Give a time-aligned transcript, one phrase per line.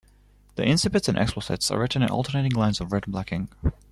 [0.55, 3.51] The incipits and explicits are written in alternating lines of red and black ink.